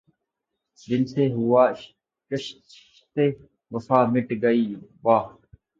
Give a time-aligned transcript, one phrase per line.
[0.87, 1.73] دل سے ہواے
[2.31, 3.15] کشتِ
[3.71, 5.23] وفا مٹ گئی کہ واں